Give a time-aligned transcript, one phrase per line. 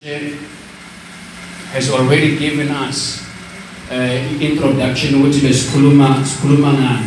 [0.00, 3.26] has already given us
[3.90, 6.22] uh, introduction which sikhuluma
[6.72, 7.02] ngayo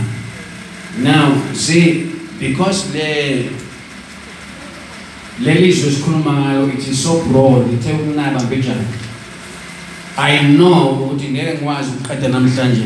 [0.99, 3.49] now see because le
[5.39, 8.83] lelizwe sikhuluma it is so broad ithe ukunaba mbejana
[10.17, 12.83] i know what ukuthi ngeke ngikwazi ukuqeda namhlanje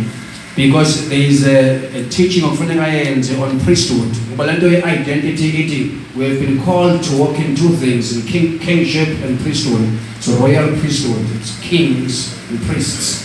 [0.56, 7.04] because there is a, a teaching okufuneka yenze on priesthood ithi we have been called
[7.04, 10.00] to walk in two things in king, kingship and priesthood.
[10.20, 13.24] So royal priesthood it's kings and priests.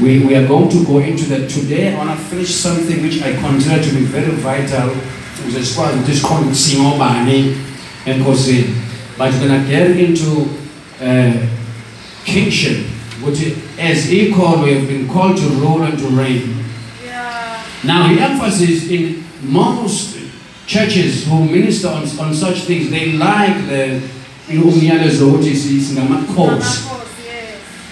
[0.00, 1.92] We, we are going to go into that today.
[1.92, 4.90] I want to finish something which i consider to be very vital
[5.40, 7.56] ukuze sikwazi ukuthi sikhona singobani
[8.06, 8.64] enkosini
[9.18, 10.46] but we're going to get into
[11.02, 11.32] uh,
[12.24, 12.76] kingship
[13.24, 16.64] which as equal we have been called to rule and to reign.
[17.04, 17.62] Yeah.
[17.84, 20.16] now the emphasis in most
[20.66, 24.00] churches who minister on, on such things they like the
[24.48, 26.80] umyalezo ukuthi si- singamakhosi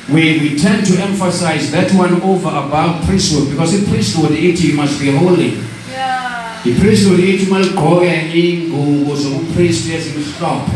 [0.09, 5.01] we, we tend to emphasize that one over above priesthood because in priesthood you must
[5.01, 5.59] be holy.
[5.91, 6.63] Yeah.
[6.65, 10.73] i-priesthood ithi uma ligqoke iy'ngubo zobupriest ezimhlophe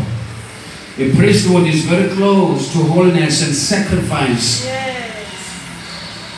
[0.99, 4.65] i-priesthood is very close to holiness and sacrifice.
[4.65, 4.81] Yes.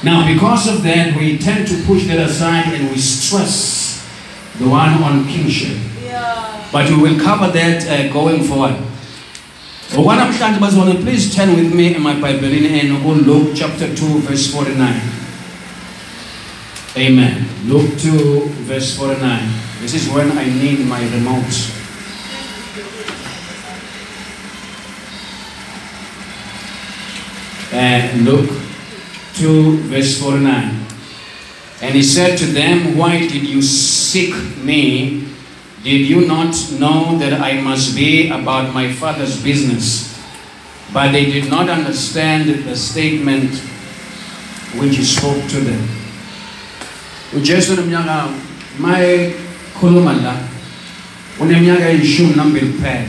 [0.03, 3.82] Now, because of that, we tend to push that aside and we stress
[4.59, 5.77] the one on kingship.
[6.03, 6.69] Yeah.
[6.71, 8.75] But we will cover that uh, going forward.
[9.93, 15.01] Okwanamhlanje bazwana, please turn with me in my Bible in Luke chapter 2, verse 49.
[16.97, 17.45] Amen.
[17.65, 19.49] Luke 2, verse 49.
[19.81, 21.53] This is when I need my remote.
[27.73, 28.51] Uh, Luke
[29.35, 30.92] 2, verse 49.
[31.83, 35.27] And he said to them, Why did you seek me?
[35.83, 40.17] Did you not know that I must be about my father's business?
[40.93, 43.51] But they did not understand the statement
[44.79, 45.87] which he spoke to them.
[47.33, 48.27] ujesu uneminyaka
[48.79, 50.35] mayekhuluma la
[51.39, 53.07] uneminyaka eyishumi nambili kuphela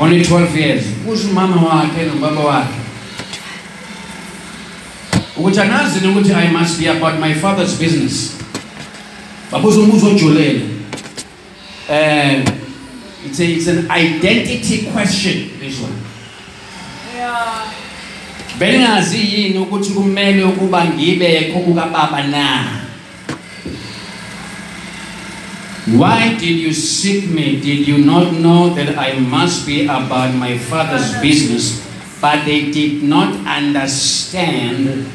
[0.00, 2.77] only 12 years kuze umama wakhe nobaba wakhe
[5.38, 5.60] ukuthi
[6.08, 8.36] ukuthi i must be about my father's business.
[9.52, 10.62] Babuza umbuzo ojulele.
[11.88, 12.44] Um
[13.24, 15.92] it's, a, it's an identity question this one.
[17.14, 17.72] Yeah.
[19.14, 22.64] yini ukuthi kumele ukuba ngibekho kukababa na?
[25.86, 27.56] Why did you seek me?
[27.56, 31.86] Did you not know that i must be about my father's business?
[32.20, 35.06] But they did not understand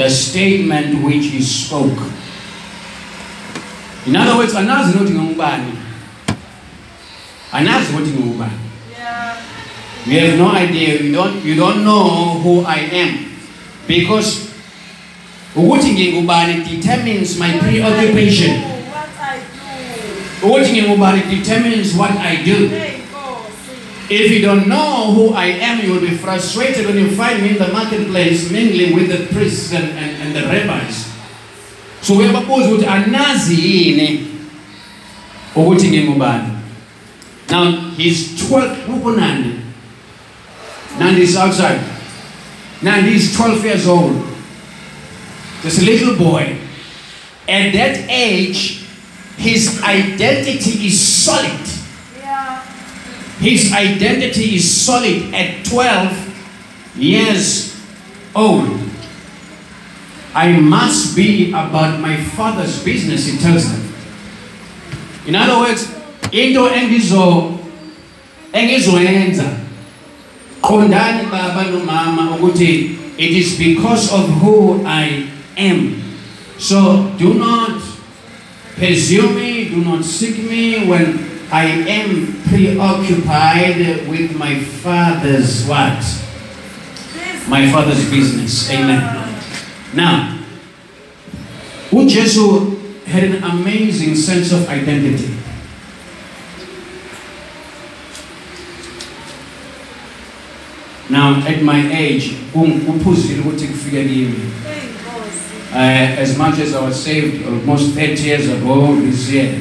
[0.00, 2.00] the statement which he spoke
[4.06, 5.72] in other words anazi nokuthi ngingubani
[7.52, 8.58] anazi ukuthi ngingubani
[9.00, 9.36] Yeah.
[10.06, 11.00] you have no idea.
[11.02, 13.26] You don't, you don't know who I am.
[13.86, 14.48] Because
[15.54, 18.60] ukuthi ngingubani determines my preoccupation.
[18.60, 19.38] What I
[20.40, 20.46] do.
[20.46, 22.70] Ukuthi ngingubani determines what I do.
[24.10, 27.50] If you don't know who I am, you will be frustrated when you find me
[27.50, 31.06] in the marketplace mingling with the priests and, and, and the rabbis.
[32.02, 34.26] So uyababuza ukuthi anazi yini
[35.54, 36.48] ukuthi ngingubani.
[37.50, 39.60] Now he's 12 uku Nandi.
[40.98, 41.80] Nandi is outside.
[42.82, 44.16] Nandi is 12 years old.
[45.64, 46.56] A little boy.
[47.48, 48.86] At that age,
[49.36, 51.69] his identity is solid.
[53.40, 57.74] His identity is solid at 12 years
[58.34, 58.68] old.
[60.34, 63.80] I must be about my father's business, he tells them.
[65.26, 65.88] In other words,
[66.32, 67.58] into engizo
[68.52, 69.56] engizoyenza
[70.60, 76.02] qondani baba nomama ukuthi it is because of who I am.
[76.58, 77.80] So do not
[78.76, 85.98] pursue me, do not seek me when I am preoccupied with my father's what?
[87.48, 88.70] My father's business.
[88.70, 89.34] Amen.
[89.94, 90.38] Now,
[91.90, 95.34] uJesu had an amazing sense of identity.
[101.08, 104.24] Now, at my age, kum- kuphuzile ukuthi kufike kimi.
[104.24, 105.74] Hey, Nkosi.
[105.74, 109.54] Uh, as much as I was saved almost 30 years ago this year.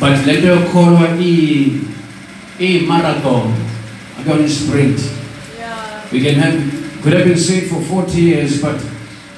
[0.00, 1.10] But let me call a,
[2.58, 3.52] a marathon,
[4.26, 5.00] a sprint.
[6.12, 8.84] We can have, could have been saved for 40 years, but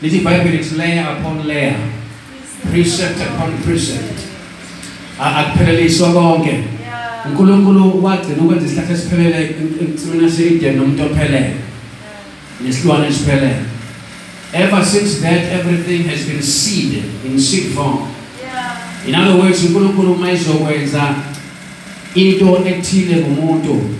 [0.02, 1.76] little Bible is layer upon layer,
[2.70, 4.26] precept upon precept.
[5.18, 6.64] Akuphelelisa konke.
[7.26, 11.54] Unkulunkulu wagcina ukwenza isihlahla esiphelele ensimini yase-eden nomuntu ophelele
[12.64, 13.56] nesilwane esiphelele
[14.52, 18.08] ever since that everything has been seed in seed form.
[19.06, 21.14] In other words unkulunkulu uma ezokwenza
[22.14, 23.90] into ethile kumuntu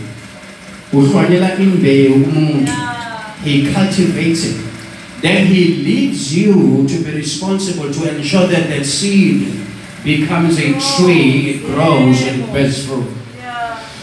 [0.92, 2.72] uhlwanyela imbewu kumuntu.
[3.44, 4.56] He cultivates it.
[5.22, 9.46] Then he leads you to be responsible to ensure that that seed
[10.04, 13.06] becomes a tree it grows and bears fruit.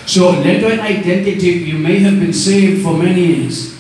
[0.06, 3.76] So let identity, you may have been saved for many years,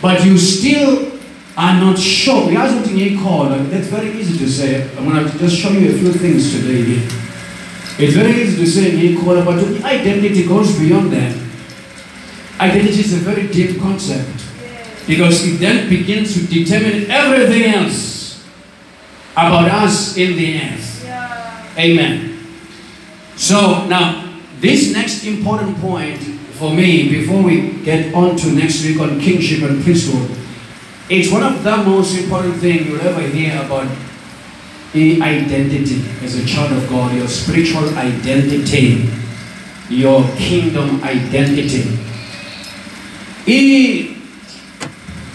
[0.00, 1.13] but you still
[1.56, 2.48] are not sure.
[2.48, 4.90] We asked what you call, that's very easy to say.
[4.96, 7.06] I'm going to just show you a few things today.
[7.96, 11.36] It's very easy to say you call, but identity goes beyond that.
[12.58, 14.44] Identity is a very deep concept
[15.06, 18.44] because it then begins to determine everything else
[19.32, 20.80] about us in the end.
[21.04, 21.72] Yeah.
[21.78, 22.46] Amen.
[23.36, 26.20] So now, this next important point
[26.54, 30.30] for me, before we get on to next week on kingship and priesthood,
[31.08, 33.86] it's one of the most important things you'll ever hear about
[34.92, 39.08] the identity as a child of God, your spiritual identity,
[39.90, 41.84] your kingdom identity.
[43.46, 44.10] I-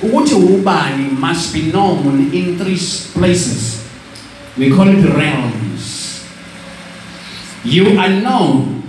[0.01, 2.80] ukuthi ubani must be known in three
[3.13, 3.81] places.
[4.57, 6.22] We call it realms.
[7.65, 8.81] You are known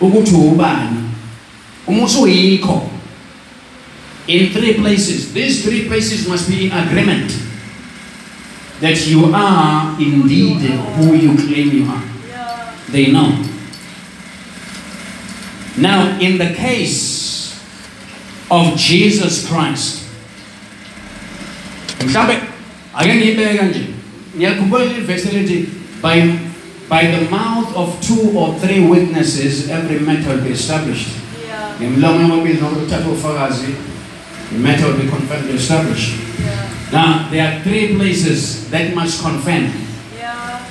[0.00, 1.10] ukuthi ubani
[1.86, 2.90] uma usuyikho
[4.26, 5.32] in three places.
[5.32, 7.30] These three places must be in agreement
[8.80, 10.60] that you are indeed
[10.96, 12.02] who you claim you are.
[12.28, 12.76] Yeah.
[12.90, 13.44] They know.
[15.76, 17.60] Now, in the case
[18.50, 20.04] of Jesus Christ,
[22.06, 22.36] mhlawumbe
[22.94, 23.80] ake ngiyibeke kanje
[24.36, 25.68] ngiyakhumbula leli verse elithi
[26.02, 26.20] by
[26.88, 31.08] by the mouth of two or three witnesses every matter will be established
[31.80, 33.66] ngemlomo yomabili noma ukuthatha ufakazi
[34.54, 36.68] the matter will be confirmed and established Yeah.
[36.92, 39.66] now there are three places that must confirm
[40.14, 40.62] Yeah.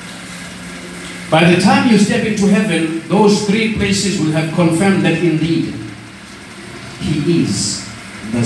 [1.29, 5.73] By the time you step into heaven, those three places will have confirmed that indeed
[7.03, 7.83] He is
[8.31, 8.43] the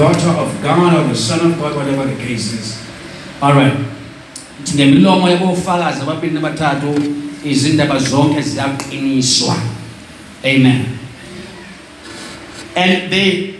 [0.00, 2.78] daughter of God or the Son of God, whatever the case is.
[3.42, 3.74] All right.
[4.62, 6.00] Ngemilomo yabofakazi
[7.44, 9.56] izindaba zonke ziyaqiniswa.
[10.44, 10.98] Amen.
[12.76, 13.55] And they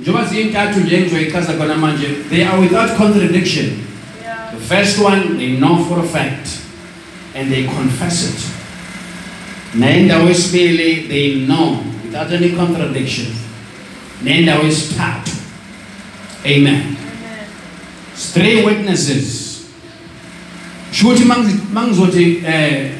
[0.00, 3.66] njengoba ziyintathu nje engizoyichaza khona manje they are without contradiction.
[4.22, 4.54] Yeah.
[4.54, 6.48] The first one they know for a fact
[7.34, 8.40] and they confess it.
[9.74, 13.26] Nendawo yesibili they know without any contradiction.
[14.24, 15.36] Nendawo yesithathu.
[16.46, 16.74] Amen.
[16.74, 16.96] Amen.
[18.16, 19.48] Three witnesses.
[20.92, 21.24] Shuthi
[21.72, 22.90] mangizothi eh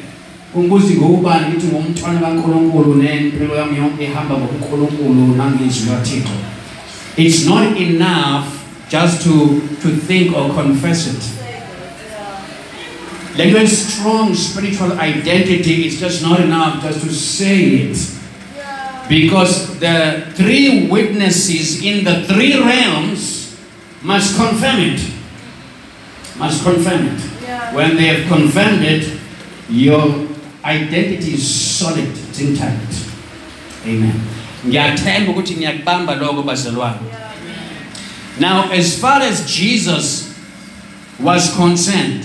[0.54, 6.57] unguzi ngubani ngithi ngumntwana kaNkuluNkulu nempilo yami yonke ihamba ngokuNkuluNkulu nangizwi kaThixo.
[7.18, 8.46] It's not enough
[8.88, 11.22] just to to think or confess it.
[13.36, 17.98] Like a strong spiritual identity, is just not enough just to say it.
[19.08, 23.58] Because the three witnesses in the three realms
[24.02, 25.00] must confirm it.
[26.38, 27.20] Must confirm it.
[27.74, 29.18] When they have confirmed it,
[29.68, 30.26] your
[30.64, 32.92] identity is solid, it's intact.
[33.86, 34.37] Amen.
[34.68, 37.00] Ngiyathemba ukuthi ngiyakubamba lokho bazalwane.
[38.40, 40.38] Now, as far as Jesus
[41.18, 42.24] was concerned,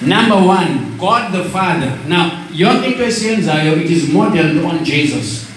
[0.00, 1.98] number one, God the Father.
[2.06, 5.48] Now, yonke into esiyenzayo, it is modeled on Jesus.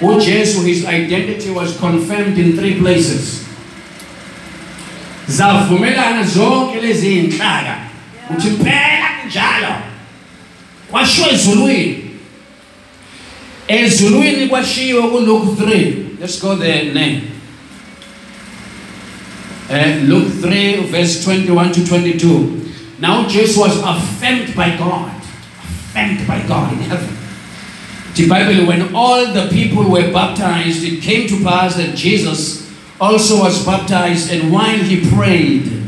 [0.00, 3.44] uJesu, his identity was confirmed in three places.
[5.28, 7.76] Zavumelana zonke lezi zinhlaka.
[8.30, 9.76] Uthi phela kunjalo
[10.90, 12.05] Kwashiwo ezulwini.
[13.68, 16.20] Ezulwini kwashiwo ku Luke 3.
[16.20, 17.20] Let's go there now.
[19.68, 22.72] Uh, Luke 3, verse 21 to 22.
[23.00, 25.10] Now Jesus was affirmed by God.
[25.10, 27.16] Affirmed by God in heaven.
[28.14, 33.40] The Bible, when all the people were baptized, it came to pass that Jesus also
[33.40, 35.82] was baptized, and while he prayed,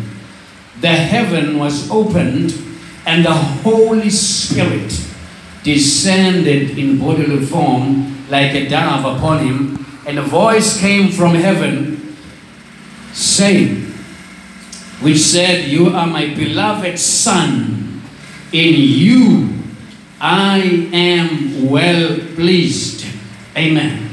[0.81, 2.53] the heaven was opened,
[3.07, 5.08] and the Holy Spirit
[5.63, 12.17] descended in bodily form like a dove upon him, and a voice came from heaven
[13.13, 13.85] saying,
[15.01, 18.03] which said, You are my beloved Son,
[18.53, 19.59] in you
[20.21, 23.07] I am well pleased.
[23.57, 24.09] Amen.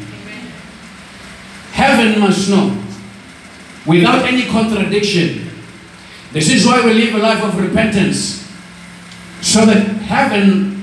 [1.72, 2.82] Heaven must know,
[3.86, 5.50] without any contradiction.
[6.32, 8.46] This is why we live a life of repentance,
[9.42, 10.75] so that heaven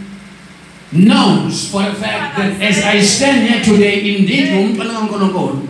[0.92, 5.68] knows for a fact that as I stand here today, indeed, ngumntwana kaNkulunkulu.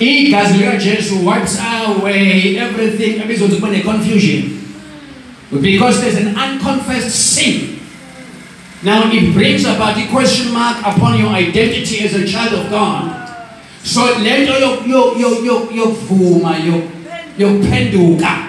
[0.00, 4.42] Igazi likaJesu wipes away everything ebizothi kube ne-confusion.
[5.60, 7.78] Because there's an unconfessed sin.
[8.82, 13.10] Now it brings about a question mark upon your identity as a child of God.
[13.82, 16.90] So lento yok- yok- yok- yok- yokuvuma yok-
[17.38, 18.47] yokuphenduka Hey, Nkosi.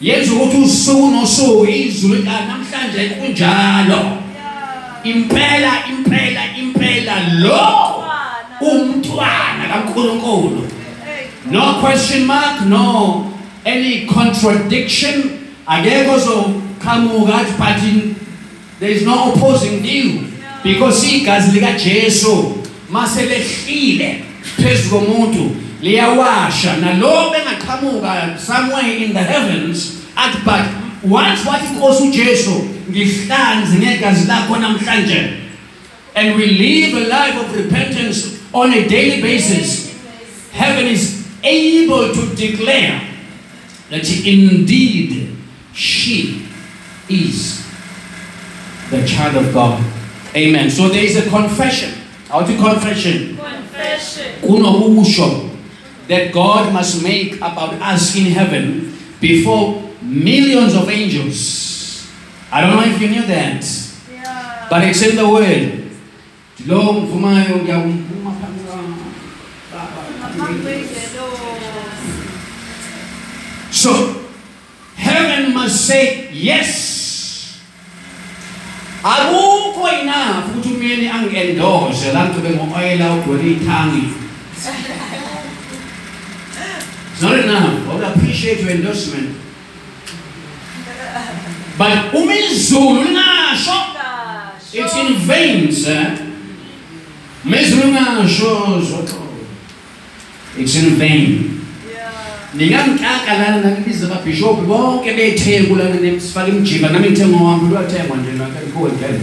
[0.00, 3.96] Yenza ukuthi usuku nosuku izulu lithi, "Ah, namhlanje kunjalo.
[3.96, 4.18] Yeah.
[5.04, 8.04] impela impela impela lo
[8.60, 10.62] umntwana kaNkulunkulu.
[11.04, 13.32] Hey, no question mark no
[13.64, 15.30] any contradiction.
[15.66, 18.14] Akekho ozoqhamuka athi but in-
[18.80, 20.24] there is no opposing view.
[20.64, 22.54] Because igazi likaJesu
[22.90, 24.22] mase lehlile
[24.56, 25.50] phezu komuntu.
[25.82, 30.64] Liyawasha nalo bengaqhamuka somewhere in the heavens athi but
[31.10, 35.32] once wathi inkosi uJesu ngihlanze ngegazi lakho namhlanje
[36.14, 39.88] and we live a life of repentance on a daily basis
[40.52, 43.00] heaven is able to declare
[43.90, 45.36] that indeed
[45.72, 46.46] she
[47.08, 47.64] is
[48.90, 49.82] the child of God.
[50.34, 50.70] Amen.
[50.70, 51.94] So there is a confession.
[52.28, 53.36] How to confession?
[53.36, 54.42] confession.
[54.42, 55.47] Kunokusho
[56.08, 62.06] that God must make about us in heaven before millions of angels.
[62.50, 63.64] I don't know if you knew that,
[64.10, 64.66] Yeah.
[64.70, 65.84] but it's in the word.
[66.66, 67.94] Lo mvumayo ngiyavuma
[68.26, 68.60] um, phambi
[70.18, 71.68] Ngaphambi kwengelosi.
[73.70, 74.14] So,
[74.96, 77.58] heaven must say yes.
[79.04, 84.27] Akukho enough ukuthi umyeni angi-endorse la ngigcobe ngo-oyela ugcwele ithangi.
[87.18, 87.88] It's not enough.
[87.88, 89.34] I would appreciate your endorsement.
[91.76, 93.02] But uma izulu
[94.72, 96.16] it's in vain, sir.
[97.44, 99.10] Uma izulu lingasho.
[100.58, 101.60] It's in vain.
[101.90, 102.12] Yeah.
[102.54, 108.90] Ningamkaka lana nakubiza ababhishophi bonke betheku lana sifake imjiba nami ngithe ngowami luyathengwa nje nakuwe
[108.92, 109.20] ngeke.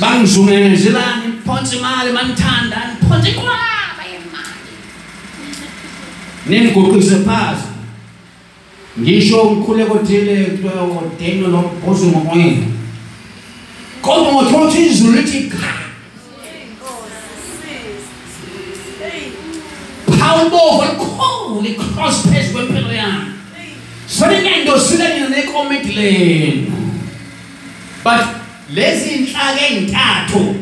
[0.00, 3.71] Bangizungezelani niphonse imali manithanda niphonse kwaba imali.
[6.46, 7.62] Ningiguqise phasi.
[9.00, 12.66] Ngisho ngikhuleko dile kuthiwa ordained nophoswe ngomoyeni.
[14.02, 15.72] Kodwa ngothola ukuthi izulu lithi kha.
[16.42, 17.16] Hey, Nkosi.
[17.54, 18.04] Sis.
[19.00, 20.18] Hey.
[20.18, 23.24] Phawubovu likhulu licross phezu kwempilo yami.
[23.56, 23.70] Hey.
[24.06, 26.72] Soningendosile nina nekomiti lenu.
[28.04, 28.26] But
[28.74, 30.54] lezi inhlaka ezintathu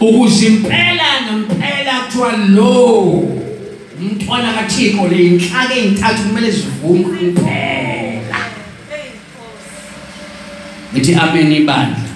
[0.00, 3.45] ukuze impela ngempela kuthiwa lo
[4.00, 8.38] umntwana kaThixo le inhlaka ezintathu kumele zivume kuphela.
[10.92, 12.06] Ngithi amen ibandla.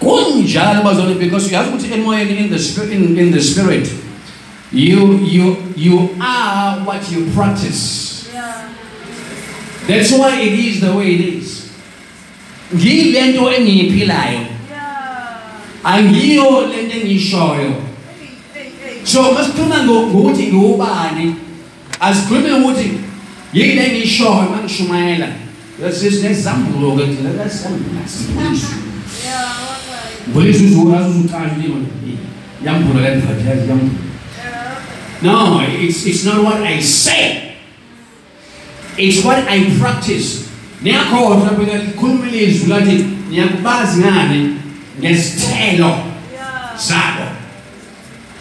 [0.00, 3.88] Kunjalo bazalwane because uyazi ukuthi emoyeni in the spirit in, in the spirit
[4.74, 8.28] you you you are what you practice.
[8.32, 8.74] Yeah.
[9.86, 11.70] That's why it is the way it is.
[12.74, 14.46] Ngilento engiyiphilayo,
[15.84, 17.72] angiyo lento engiyishoyo.
[18.18, 18.93] Hey, hey, hey.
[18.93, 18.93] So
[19.32, 21.34] masikhuluma ngo- ngokuthi ngiwubani,
[22.00, 22.90] asikhulume ukuthi
[23.52, 25.28] yini engiyishoyo mangishumayela.
[25.82, 27.90] Lesisinezambulo ke thina lesizambulo.
[29.24, 30.30] Yeah, wakwayo.
[30.30, 31.76] Ngolisi uzukazi uzuqala ndimo.
[32.64, 33.92] Yambula le ndvodya yambula.
[35.22, 35.22] Yeah.
[35.22, 37.54] No, it's, it's not what I say.
[38.96, 40.40] It's what I practice.
[40.82, 44.54] Niyakhohlwa phela likhuluma ilizwi lathi niyakubazi ngani
[45.00, 47.33] ngesithelo Yeah.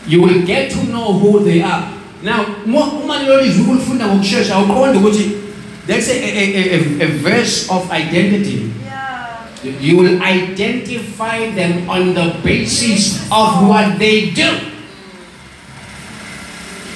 [0.07, 1.87] You will get to know who they are.
[2.23, 5.43] Now, uma uma lelo lizwi ulifunda ngokusheshsha uqonde ukuthi
[5.87, 6.43] that's a, a,
[6.79, 8.71] a, a, verse of identity.
[8.83, 9.47] Yeah.
[9.63, 14.71] You will identify them on the basis of what they do.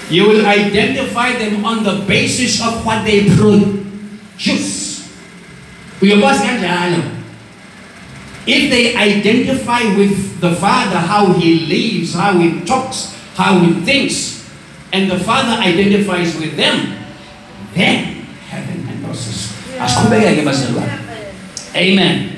[0.10, 5.04] You will identify them on the basis of what they produce.
[6.00, 7.17] Uyakwazi kanjalo.
[8.48, 14.48] If they identify with the Father, how He lives, how He talks, how He thinks,
[14.94, 16.96] and the Father identifies with them,
[17.74, 19.52] then heaven endorses.
[19.78, 20.96] Asiqhubekeke bazalwane.
[21.76, 22.30] Amen.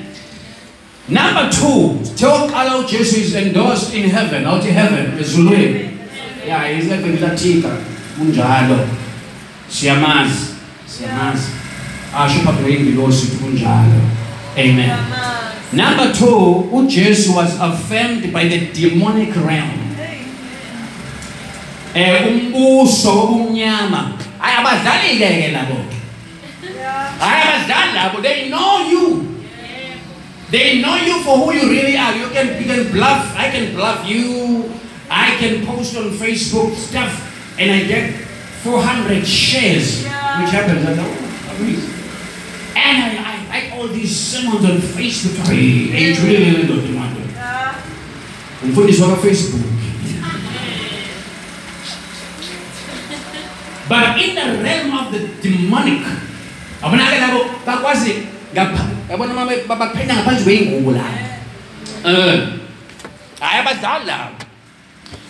[1.08, 5.96] Number two, Theokalo Jesus is endorsed in heaven, out in heaven, ezulwini.
[6.44, 7.84] Yeah, he's like latika,
[8.18, 8.88] kunjalo.
[9.68, 10.54] Siyamazi,
[10.86, 11.50] siyamazi.
[12.14, 14.00] Asho ah, phambi kweyingilosi ukuthi kunjalo.
[14.56, 14.88] Amen.
[14.88, 15.49] Yamanzi.
[15.72, 19.86] Number two, uJesu was affirmed by the demonic realm.
[21.94, 24.14] Eh umbuso obumnyama.
[24.40, 25.78] Ay abadlali ke labo.
[27.18, 29.30] Hayi abadlali labo they know you
[30.50, 33.72] they know you for who you really are you can, you can bluff i can
[33.74, 34.70] bluff you
[35.08, 37.10] i can post on facebook stuff
[37.58, 38.12] and i get
[38.62, 40.02] 400 shares
[40.42, 41.10] which happens I know,
[41.54, 41.94] amazing.
[42.76, 43.29] and I,
[43.80, 45.46] all these sermons on facebook.
[45.48, 46.12] Hey,
[48.62, 49.60] umfundisi wakafacebook
[53.88, 56.04] but in the realm of the demonic
[56.82, 58.28] abona-ke labo bakwazi
[59.08, 61.04] yabona uma baphenya ngaphansi kwey'ngubo la
[62.04, 62.60] um
[63.40, 64.36] hhayi abadlali labo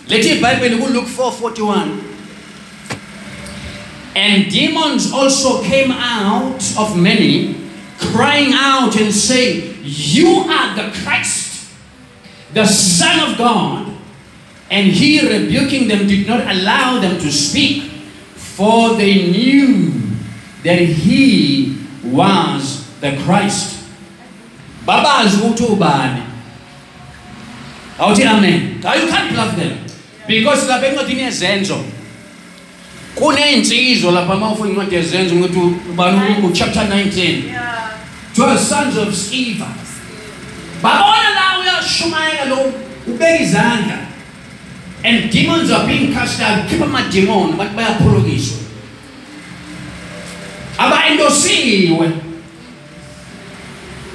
[0.07, 1.87] lethi ibhayibheli kuluke 441
[4.15, 7.60] and demons also came out of many
[8.11, 11.51] crying out and saying you are the christ
[12.53, 13.87] the Son of God,
[14.69, 17.83] and he rebuking them did not allow them to speak,
[18.35, 19.91] for they knew
[20.63, 23.79] that he was the Christ.
[24.85, 26.23] Babazi ukuthi ubani.
[27.97, 28.75] Awuthi amen.
[28.77, 29.77] You can't bluff them.
[30.27, 31.83] Because lapha encwadini yezenzo
[33.15, 35.59] kuney'nsizwa lapha uma ufuna incwadi yezenzo ukuthi
[35.91, 37.70] ubani uchapter 19 Yeah.
[38.35, 39.67] 12 sons of Sceva.
[40.81, 42.73] Babona la uyashumayela lo
[43.07, 44.07] ubeka izandla.
[45.03, 46.67] And demons are being cast out.
[46.69, 48.57] Khipha amademon abantu bayaphulukiswa.
[50.77, 52.11] Abaendosiwe.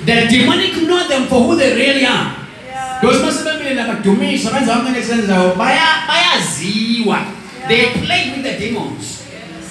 [0.06, 2.32] The demonic know them for who they really are.
[3.02, 7.18] Those masebemile nabadumisa benza konke nekusenzayo baya bayaziwa.
[7.68, 9.26] They play with the demons.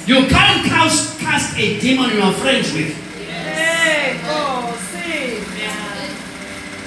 [0.05, 3.04] You can't cast, cast a demon you are friends with.
[4.91, 5.25] See.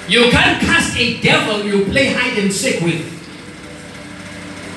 [0.09, 3.05] You can't cast a devil you play hide and seek with.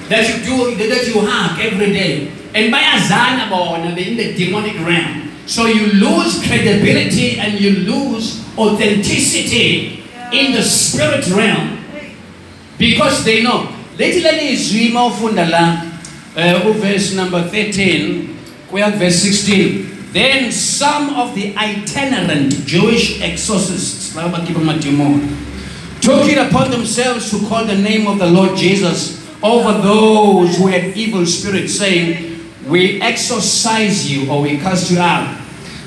[0.09, 2.28] That you do that you have every day.
[2.54, 5.30] And bayazana bona in the demonic realm.
[5.47, 11.78] So you lose credibility and you lose authenticity in the spirit realm
[12.78, 13.68] because they know.
[13.99, 15.82] Lethi leli izwi uma ufunda la
[16.36, 18.28] uh, uverse number 13
[18.71, 24.12] kuya verse 16 then some of the itinerant Jewish exorcists
[26.00, 30.66] took it upon themselves to call the name of the Lord Jesus over those who
[30.66, 35.40] had evil spirits saying we exorcise you or we cast you out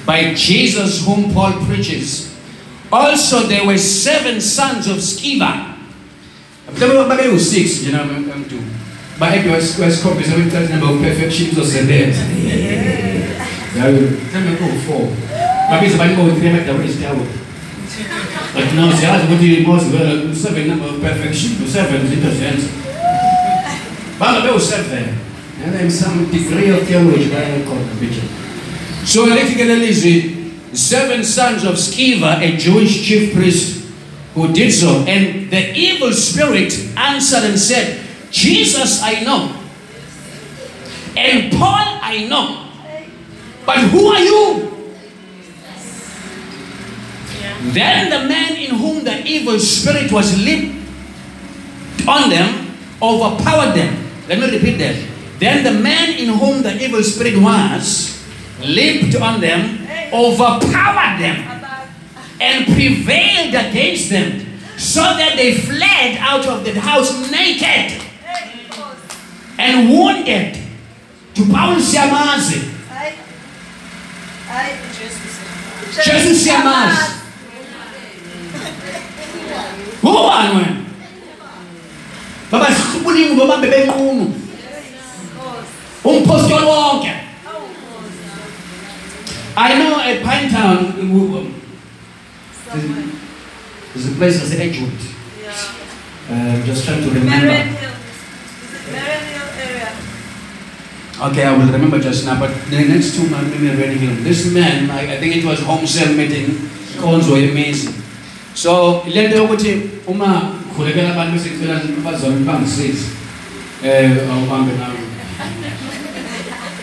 [0.06, 2.36] by Jesus whom Paul preaches.
[2.92, 5.74] Also there were seven sons of Sceva.
[6.68, 8.58] Six, you know, I'm babe u-six nje nami ngidu
[9.20, 10.32] bahappy wasikhombisa
[13.76, 15.08] ukuthi number of perfection uzosebenza yayo mhlawumbe kuwu-four
[15.70, 17.28] babiza abantu bowu-three amadabula isitawu
[18.56, 19.86] but now siyazi ukuthi mose
[20.32, 22.68] u-seven number of perfection u-seven zinto zenza
[24.20, 25.06] bangabe u-seven
[25.66, 28.28] and then some degree of theology bayakhona picture
[29.06, 30.36] so lethi ke lelizwi
[30.76, 33.86] seven sons of Sceva a Jewish chief priest
[34.36, 35.06] who did so.
[35.08, 39.56] And the evil spirit answered and said, Jesus I know,
[41.16, 42.65] and Paul I know,
[43.66, 44.72] but who are you?
[47.74, 50.76] Then the man in whom the evil spirit was leaped
[52.08, 52.66] on them
[53.02, 54.12] overpowered them.
[54.28, 54.96] Let me repeat that.
[55.40, 58.24] Then the man in whom the evil spirit was
[58.60, 61.52] leaped on them, overpowered them
[62.40, 68.02] and prevailed against them, so that they fled out of the house naked
[69.58, 70.62] and wounded.
[71.36, 71.80] To Paul
[74.48, 74.72] siyamazi, Ay.
[74.72, 76.22] Ay.
[76.22, 77.12] Jesus siyamazi.
[80.04, 80.76] Ngubani wena?
[82.52, 84.34] Baba sibulingu bobambe benqunu.
[86.04, 87.12] Umpostoli wonke.
[89.58, 91.56] I know at Pinetown, um,
[92.70, 93.04] Somewhere.
[93.94, 94.92] there's a place called Edgewood.
[95.42, 95.54] Yeah.
[96.30, 97.95] Uh, I'm just trying to remember.
[101.18, 104.12] Okay, I will remember just now, but the next two months, maybe already here.
[104.16, 107.94] This man, I, I think it was home cell meeting, calls were amazing.
[108.54, 113.06] So, le nto yokuthi uma khulekela abantu besicela bazalwane bangisizi
[113.84, 115.00] eh awubambe nawe.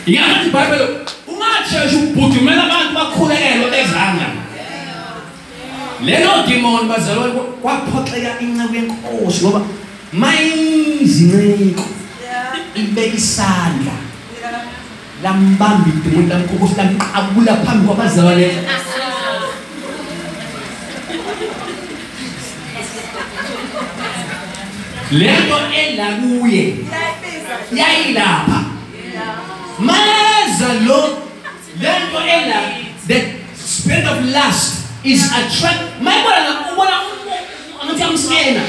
[0.07, 0.85] Ingathi iBhayibheli
[1.29, 4.27] ungatsheshi ukubhudumela abantu bakhulekelo ezanga.
[6.05, 9.61] Lelo demon bazalwane kwaphoxeka inceku yenkosi ngoba
[10.13, 11.85] mayizinciko
[12.23, 12.57] Yeah.
[12.75, 14.12] ibeka isandla Yeah.
[15.23, 18.49] Lambamba idimoni lamkokosi lamqabula phambi kwabazalwane
[25.13, 26.63] lento ela kuye.
[26.63, 27.55] Iyayibiza.
[27.73, 28.59] yayilapha.
[29.13, 29.39] Yeah.
[29.79, 31.19] mayeza lo.
[31.81, 32.61] Lento ela
[33.07, 33.17] the
[34.11, 36.97] of lust is attract mayibona ubona
[37.83, 38.63] angathi amskena.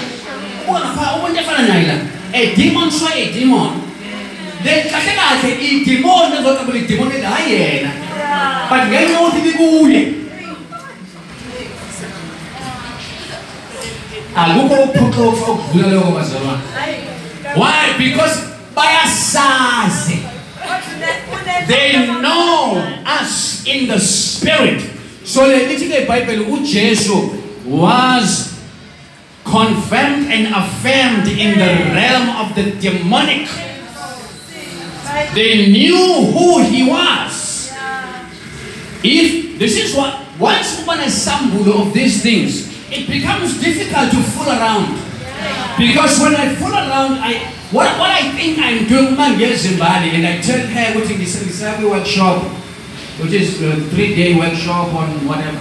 [0.68, 1.94] Ubona pha umuntu efana naye la.
[2.34, 3.82] A demon try a demon.
[4.63, 7.91] Then kahle kahle i-demon ezoqabula i-demon eli hayi yena
[8.23, 8.69] Yeah.
[8.69, 10.02] but ngenxa yokuthi bikuye
[14.36, 16.93] akukho ukuphoxofa okudlula lokho bazalwane Ay,
[17.56, 18.39] why because
[18.76, 22.84] bayasazi une- They know
[23.21, 24.82] us in the spirit.
[25.26, 28.54] So le lithi ke iBhayibheli uJesu was
[29.43, 33.47] confirmed and affirmed in the realm of the demonic.
[35.36, 37.69] They knew who he was.
[37.71, 38.30] yeah.
[39.04, 44.21] If this is what once one is sambulo of these things, it becomes difficult to
[44.34, 44.99] fool around.
[45.78, 50.39] Because when I fool around, I what, what I think I'm doing Zimbali and I
[50.41, 52.43] tell her what in this Isabi workshop,
[53.19, 55.58] which is a three day workshop on whatever,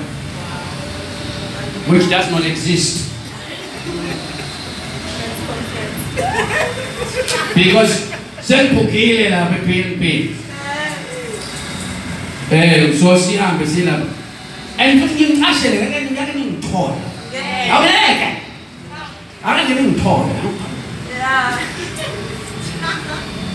[1.91, 3.09] which does not exist.
[7.55, 8.13] because
[8.47, 10.03] Selvpågæle eller med PNP.
[12.53, 14.05] Eh, so sihambe silapha.
[14.79, 16.95] And futhi ngimqashele ngeke ngiyake ningithole.
[17.73, 18.29] Awuleke.
[19.45, 20.33] Akanje ningithole.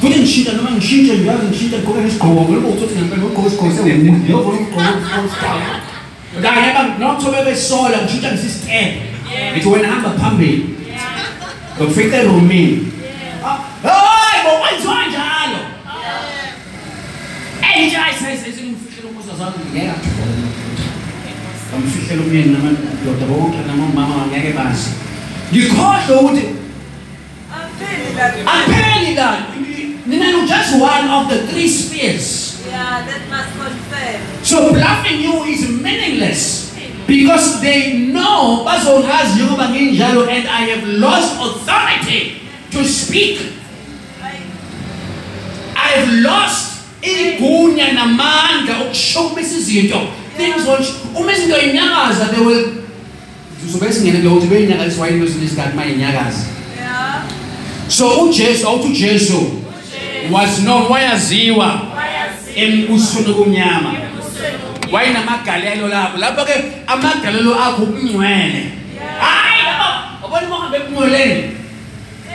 [0.02, 4.58] Futhi ngishintsha noma ngishintshe ngiyazi ngishintshe ngigqoke ngesigqoko ngoba uthothi ngempela ngigqoke isigqoko sengumuntu ngiyovula
[4.58, 4.92] ukugqoka
[5.28, 5.74] isigqoko.
[6.44, 8.90] Kanye ba nothobe besola ngishintsha ngisistep.
[9.52, 10.66] Ngithi wena hamba phambili.
[11.80, 12.97] Ngifike lo mina.
[17.98, 20.10] Nje ayisayisengimfihlele umusa zami ngeke
[21.70, 24.90] ngamfihlele umyeni namadoda bonke namamama ngeke bazi
[25.52, 26.46] ngikhohlwe ukuthi
[27.50, 28.34] I'm feeling that.
[28.46, 29.40] Apparently, God,
[30.06, 32.62] you know, just one of the three spheres.
[32.68, 34.22] Yeah, that must confirm.
[34.44, 36.76] So bluffing you is meaningless
[37.08, 43.42] because they know bazongazi njengoba nginjalo and I have lost authority to speak.
[45.76, 46.77] I have lost
[47.08, 50.02] igunya namandla okushowumisa izinto.
[50.38, 52.66] Things will uma izinto inyakaza they will
[53.68, 56.46] Uzobe singene kulo ukuthi beyinyakaza wayini kwesinye isikhathi mayinyakaza.
[56.78, 57.24] yeah.
[57.88, 59.52] So uJesu awuthi uJesu
[60.32, 61.82] was known wayaziwa
[62.56, 63.94] embusweni kumnyama.
[64.92, 66.54] wayinamagalelo lapho lapho ke
[66.88, 68.72] amagalelo akho ubungcwele
[69.20, 69.90] hayi baba
[70.26, 71.44] ubona uma uhambe ebungcweleni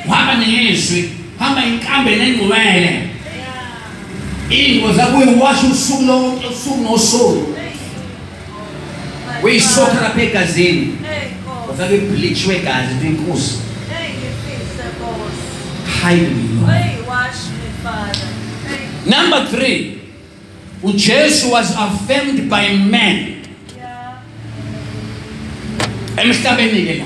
[0.07, 3.09] uhamba nezwi hamba inkambe nengcwele
[4.53, 7.55] iy'ngo zakho uyiwasha usuku lonke usuku nosuku
[9.43, 11.75] uyisokha lapha egazini Hey, God.
[11.75, 13.55] ufake ibleach wegazi into inkosi
[13.91, 15.35] Hey, you fix the boss.
[16.03, 18.29] haleluya Hey, wash me, Father.
[18.69, 19.99] Hey, number three
[20.83, 23.17] ujesu was affirmed by men
[23.79, 24.13] yeah.
[26.17, 27.05] emhlabeni ke la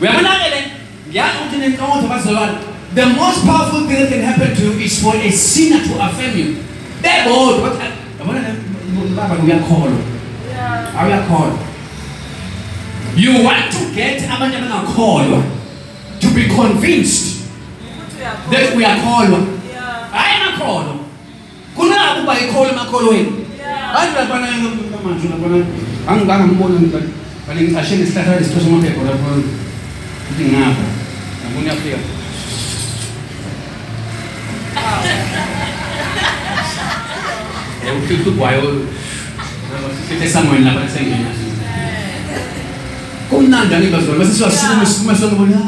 [0.00, 0.60] uyabona ke le
[1.08, 2.58] ngiyazi ukuthi nenkonzo bazalwane
[2.98, 6.34] the most powerful thing that can happen to you is for a sinner to affirm
[6.40, 6.48] you
[7.02, 7.86] bebodwa bathi
[8.18, 8.54] yabona le
[9.16, 10.00] baba uyakholwa
[10.58, 11.00] Yeah.
[11.00, 11.58] awuyakholwa
[13.16, 15.42] you want to get abantu abangakholwa
[16.20, 17.26] to be convinced
[18.50, 20.10] that uyakholwa Yeah.
[20.12, 20.94] hayi emakholwa
[21.76, 23.92] kunako uba ikholwa emakholweni Yeah.
[23.92, 24.46] hayi labana
[25.04, 25.64] manje labana
[26.08, 26.80] angangambona
[27.48, 29.28] bale ngicashe nesihlahla lesitho somaphepha lapho
[30.30, 30.84] ukuthi ngapha
[31.40, 32.17] ngabona
[37.86, 38.60] É o filho do Guai.
[40.08, 41.10] Fica essa mãe lá para sangue.
[41.10, 41.34] Né?
[43.30, 44.18] Com nada, nem pastor.
[44.18, 45.66] Mas isso assim, mas começando a olhar.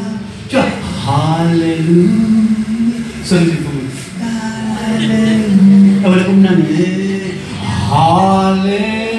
[0.49, 0.67] Já,
[1.07, 2.09] ah, aleluia.
[3.23, 3.89] Só de fundo.
[4.93, 6.05] Aleluia.
[6.05, 6.57] Agora com nada.
[7.91, 9.11] Aleluia.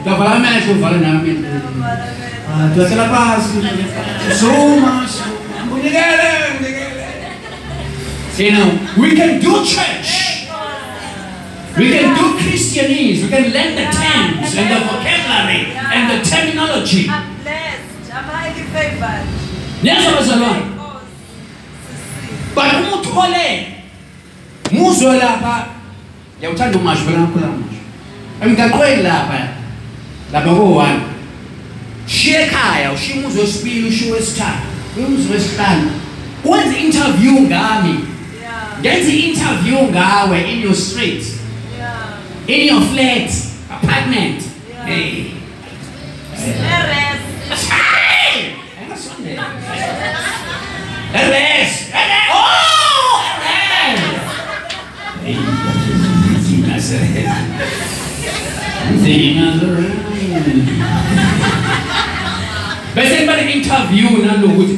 [0.00, 1.44] Então, Já fala amém, tu fala amém.
[2.48, 3.44] Ah, tu é aquela paz.
[4.38, 5.36] Suma, suma.
[5.68, 6.75] Mulher, mulher.
[8.38, 8.68] You know
[8.98, 10.48] we can do church.
[11.76, 13.22] We can do Christianese.
[13.22, 17.06] We can learn the terms and the vocabulary and the terminology.
[17.08, 18.14] I'm blessed.
[18.14, 19.26] I'm highly favored.
[19.82, 20.62] neza bazalwane
[22.54, 23.66] but uma uthole
[24.72, 25.66] muzwe lapha.
[26.38, 27.80] Ngiyawuthanda umasho phela ngakhula umasho
[28.42, 29.48] emgaqweni lapha
[30.32, 31.00] lapha ko-one
[32.06, 35.90] shiye ekhaya ushiye umuzi wesibili ushiye wesithathu umuzi wesihlanu
[36.44, 37.98] wenze i-interview ngami
[38.86, 41.24] ndenze interview ngawe in your street
[41.78, 42.22] yeah.
[42.46, 43.30] in your flat
[43.70, 44.86] apartment yeah.
[44.86, 45.24] hey.
[62.94, 64.75] bese kuba ne-interview nalokuthi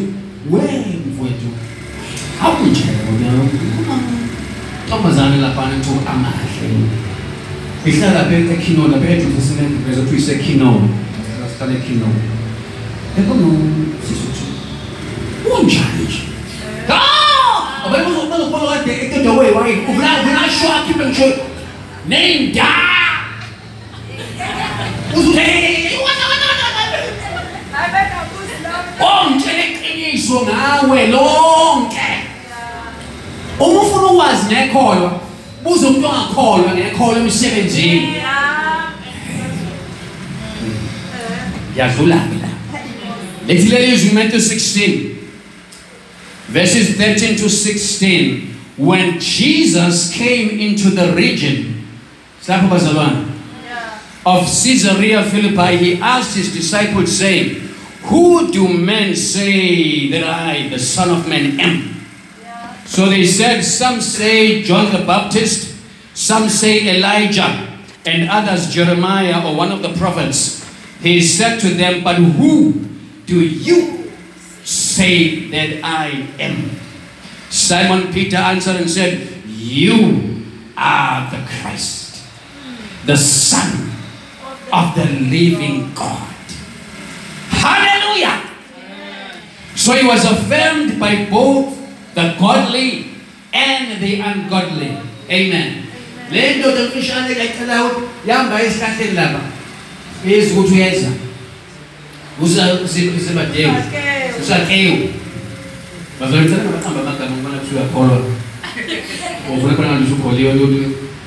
[7.89, 10.89] Isaiah na Bíblia é Quinon, na Bíblia do Testamento, mas a isso é Quinon.
[11.39, 12.13] Ela está ali Quinon.
[13.17, 14.53] É como é se sucede.
[15.47, 16.29] Um challenge.
[16.87, 17.85] Ah!
[17.87, 19.05] Agora vamos voltar no polo antes.
[19.05, 19.73] Então, já vai, vai.
[19.89, 21.47] O Vlad, o Vlad, show aqui para o show.
[22.05, 23.29] Nem dá!
[25.15, 25.33] Usa o
[29.01, 31.97] Onde é ele é sonhar o elonque?
[33.57, 35.18] Como foram as, né, Colo?
[35.69, 38.09] Buze umuntu ongakholwa ngekholwa emsebenzini
[41.77, 41.89] Yeah.
[41.89, 42.49] yadlula ke la
[43.49, 45.17] lethi leli izwi Matthew 16
[46.53, 48.41] verses 13 to 16
[48.79, 51.75] when Jesus came into the region
[52.49, 53.17] lapho bazalwane
[53.65, 53.99] Yeah.
[54.25, 57.61] of Caesarea Philippi, he asked his disciples, saying,
[58.05, 61.98] Who do men say that I, the Son of Man, am?
[62.89, 65.77] So they said, Some say John the Baptist,
[66.15, 67.69] some say Elijah,
[68.07, 70.65] and others Jeremiah or one of the prophets.
[71.03, 72.73] He said to them, But who
[73.27, 74.11] do you
[74.65, 76.71] say that I am?
[77.51, 80.43] Simon Peter answered and said, You
[80.75, 82.25] are the Christ,
[83.05, 83.93] the Son
[84.73, 86.35] of the living God.
[87.51, 88.43] Hallelujah!
[89.77, 91.78] So he was affirmed by both
[92.19, 93.05] the godly
[93.55, 94.91] and the ungodly.
[95.31, 95.85] Amen.
[96.33, 99.41] Le ndoda emfishane kayicela ukuthi yahamba esihlahleni lapha
[100.27, 101.09] yezi ukuthi uyeza
[103.17, 104.43] usebadewu Okay.
[104.43, 105.09] usakewu
[106.21, 108.19] bazolithela ngabahamba amagama ngibona kuthiwa uyakholwa
[109.57, 110.55] ufuna khona ngathi usukholiwe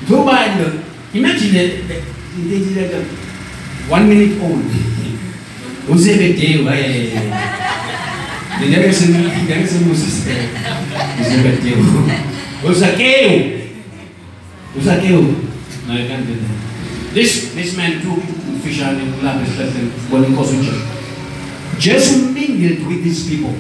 [0.08, 0.68] ngubani lo
[1.14, 3.06] imagine the- the- the-
[8.62, 10.32] the- the- one minute old usebedewu hayi ngeke sim- ngeke simuzise
[11.22, 11.86] usebedewu
[12.72, 13.42] usakewu
[14.82, 15.36] usakewu
[15.88, 17.14] no you can't do that.
[17.14, 18.24] This this man took
[18.58, 20.72] mfishane kulapha esihlahleni bona inkosi unje
[21.80, 23.54] Jesu mingled with these people.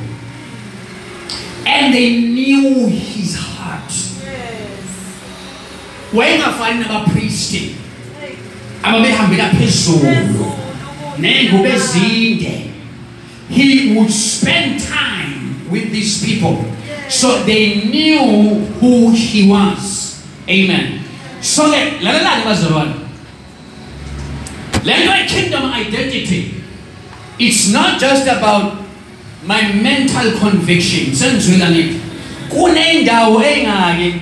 [1.65, 3.91] And they knew his heart.
[3.91, 4.03] Yes.
[6.13, 7.75] wayengafani nabapristi
[8.83, 10.51] ababehambela Phezulu,
[11.19, 12.61] ney'ngubo ezinde
[13.51, 16.63] he would spend time with these people.
[17.09, 20.23] So they knew who he was.
[20.49, 21.03] Amen.
[21.41, 22.95] So ke lalelani bazalwane
[24.83, 26.55] le nto kingdom identity
[27.39, 28.77] it's not just about
[29.43, 31.13] my mental conviction.
[31.15, 31.99] Sengizwela nithi
[32.49, 34.21] kunendawo engaki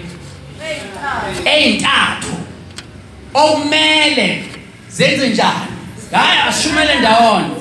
[0.60, 1.46] Eyithathu.
[1.46, 2.34] ey'ntathu.
[3.34, 4.44] Okumele.
[4.92, 5.70] Zenze njani?
[6.12, 7.59] Hayi asishumele ndawonye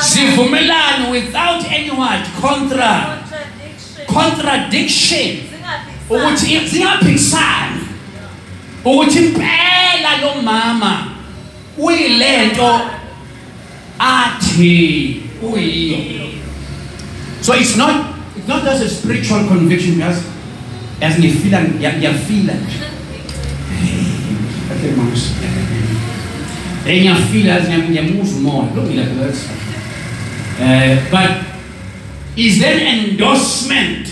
[0.00, 3.18] Sivumelane without any what contra
[4.06, 5.50] Contradiction.
[6.10, 7.80] ukuthi zingaphikisani
[8.84, 11.06] ukuthi impela lo mama
[11.78, 12.80] uyilento
[13.98, 15.98] athi uyiyo
[17.40, 17.94] so it's not
[18.36, 20.16] it's not just a spiritual conviction as
[21.00, 22.52] as ngifila ngiyafila
[24.72, 24.90] okay
[26.86, 29.48] eh ngiyafila as ngiyamuzwa umoya kulungile that's
[30.60, 31.30] uh, but
[32.36, 34.08] is there endorsement.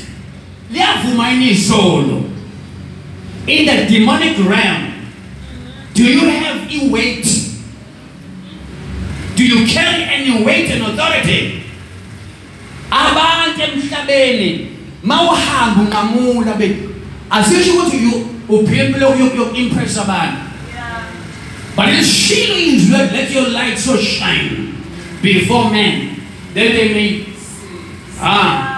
[0.72, 2.24] Liyavuma yini izolo
[3.46, 4.92] in the demonic realm
[5.94, 7.26] do you have a weight?
[9.34, 11.62] Do you carry any weight and authority?
[12.90, 14.66] Abantu emhlabeni
[15.02, 16.88] mawuhamba unqamula be
[17.30, 20.36] asisho ukuthi you uphempele uyokuimpress abantu.
[20.36, 20.47] Yeah.
[21.76, 24.74] But it's surely is let, let your light so shine
[25.22, 26.20] before men
[26.54, 27.26] that they may
[28.20, 28.74] ah.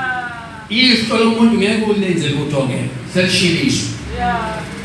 [0.70, 3.88] Ihlo lomuntu ngeke ulenze lutho ke selishiliswe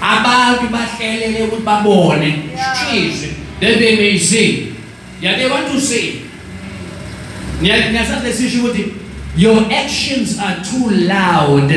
[0.01, 3.27] abantu bahlelele ukuthi babone shise
[3.59, 4.73] that they may see
[5.21, 6.21] yeah they want to see
[8.23, 9.05] lesisho ukuthi
[9.37, 11.71] your actions are too loud.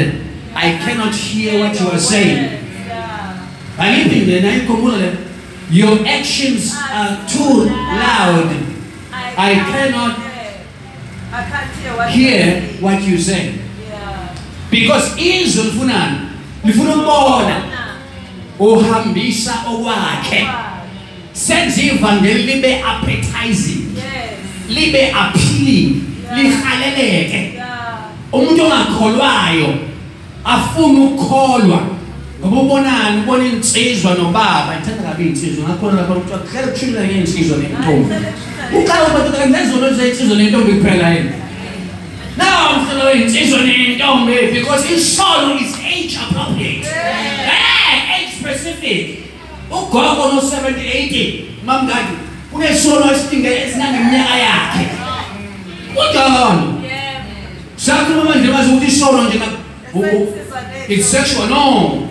[0.54, 2.58] I cannot hear what you are saying.
[3.78, 5.27] Angiphinde nayikhumbula le
[5.70, 8.56] your actions are too loud.
[9.36, 10.18] I cannot
[12.10, 13.54] hear what you say.
[14.70, 16.16] Because izwi lifunani
[16.64, 17.62] lifuna ukubona
[18.58, 20.48] uhambisa okwakhe.
[21.32, 23.84] Senze ivangeli libe appetizing
[24.68, 26.02] libe appealing
[26.34, 27.52] lihaleleke
[28.32, 29.74] umuntu ongakholwayo
[30.44, 31.97] afuna ukukholwa
[32.40, 35.68] ngoba ubonani ubona insizwa nobaba ithanda kabi insizwa.
[35.68, 38.14] Ngakhona lapha kuthiwa kuhlele kushila ngensizwa nentombi
[38.78, 41.30] uqala ukuthi kanti lezono zezinsizwa nentombi kuphela yini
[42.82, 46.86] mhlolo wensizwa nentombi because isolo is age appropriate.
[46.86, 49.18] Eh age specific.
[49.70, 52.14] Ugogo no 70 80 mamngadi
[52.52, 54.86] unesolo esidinge esinangeminyaka yakhe.
[55.94, 56.74] Kunjalo
[57.76, 59.46] sakhuluma manje bazi ukuthi isolo nje na-
[59.94, 60.92] u- u- Sensizwa lethu.
[60.92, 62.08] it's sexual no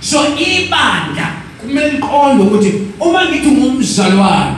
[0.00, 4.56] so ibandla kumele liqonde ukuthi uma ngithi ngumzalwane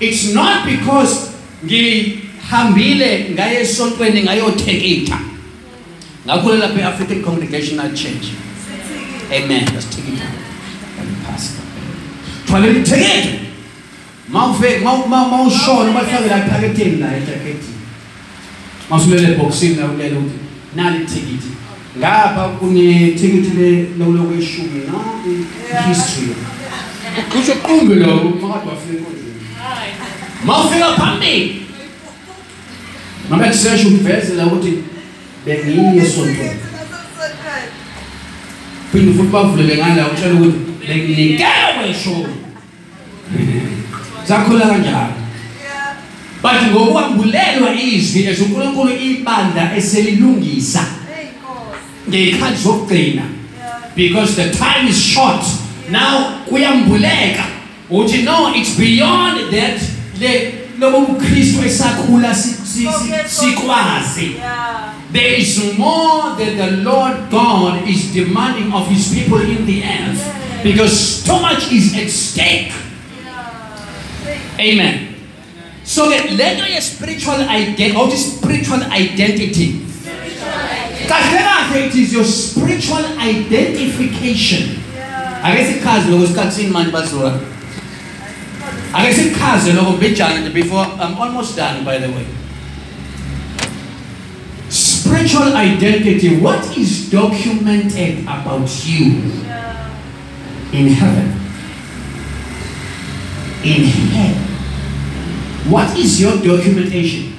[0.00, 1.30] it's not because
[1.64, 5.18] ngihambile ngaye esontweni ngayothekitha.
[6.26, 8.26] Ngakhulela lapha e-african congregational church.
[8.32, 9.44] Sithikile.
[9.44, 10.24] amen yasithekitha
[11.26, 11.64] pastor
[12.46, 13.40] thwaleli thekethe
[14.28, 17.78] mawufe mawushona balifake la ephaketheni la ejakethini
[18.90, 20.38] mawusulele ebhokisini la ulele ukuthi
[20.76, 21.48] nali ithikithi
[21.98, 24.94] ngapha kunethikithi lokuloko eshumi na?
[25.88, 26.34] History.
[27.30, 29.40] Kusho qumbi lo makade wafika enkonzweni.
[30.44, 31.66] Mawufika phambili.
[33.30, 34.78] Mama kusesho uvezela ukuthi
[35.46, 36.60] bengiye esontweni.
[38.92, 42.34] Phinde futhi bavulele ngala utshela ukuthi benginikele kweshumi.
[44.28, 45.12] Zakhula kanjalo
[45.64, 45.96] Yeah.
[46.42, 51.03] but ngokwambulelwa izwi as uNkulunkulu ibandla eselilungisa.
[52.10, 52.32] Hey, Nkosi.
[52.32, 53.22] ngeyikhathi zokugcina
[53.96, 55.44] because the time is short
[55.90, 57.44] now kuyambuleka
[57.90, 59.80] uthi no it's beyond that
[60.20, 64.36] le lobo buKristu esakhula si- si- si- sikwazi
[65.12, 70.20] there is more that the Lord God is demanding of his people in the earth
[70.64, 72.72] because so much is at stake.
[74.58, 75.14] Amen.
[75.84, 79.80] So that lento ye spiritual identity spiritual identity.
[81.94, 84.80] It is your spiritual identification.
[84.94, 85.42] Yeah.
[85.44, 87.40] Ake sikhaze lokho sikhathini manje bazura.
[88.94, 92.26] Ake sikhaze lokho mbijana nje before I'm almost done by the way.
[94.68, 99.04] Spiritual identity what is documented about you
[100.72, 101.40] in heaven?
[103.64, 104.34] In hell.
[105.70, 107.32] What is your documentation?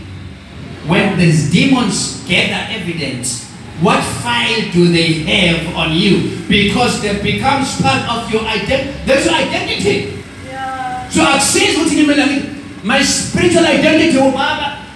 [0.88, 3.45] When these demons gather evidence,
[3.82, 6.40] what file do they have on you?
[6.48, 8.98] Because that becomes part of your identity.
[9.06, 10.24] That's your identity.
[10.46, 11.10] Yeah.
[11.10, 14.32] So access what you mean, my spiritual identity, oh.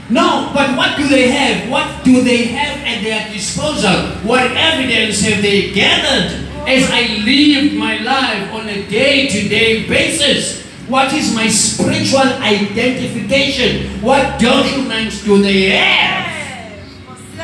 [0.10, 1.70] No, but what do they have?
[1.70, 4.18] What do they have at their disposal?
[4.26, 10.66] What evidence have they gathered as I live my life on a day-to-day basis?
[10.88, 14.02] What is my spiritual identification?
[14.02, 16.74] What documents do they have?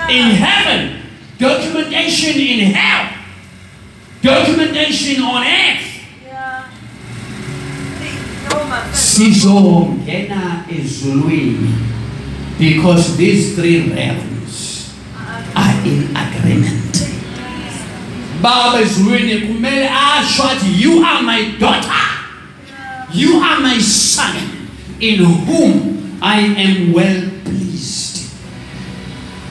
[0.09, 1.04] In heaven,
[1.37, 3.09] documentation in hell,
[4.21, 5.91] documentation on earth.
[6.25, 6.65] Yeah.
[8.93, 11.73] Sizongena ezulwini
[12.57, 14.93] because these three realms
[15.55, 16.85] are in agreement
[18.41, 19.89] baba ezulwini kumele
[20.77, 22.05] you are my daughter
[23.13, 24.35] you are my son
[24.99, 27.34] in whom i am well